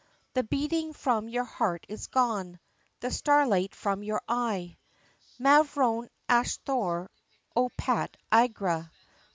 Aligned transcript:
The 0.33 0.41
beatin' 0.41 0.93
from 0.93 1.27
your 1.29 1.43
heart 1.43 1.85
is 1.87 2.07
gone! 2.07 2.59
The 3.01 3.11
starlight 3.11 3.75
from 3.75 4.01
your 4.01 4.23
eye, 4.27 4.77
Mavrone 5.37 6.09
Asthore, 6.27 7.07
O 7.55 7.69
Pat 7.77 8.17
agra! 8.31 8.89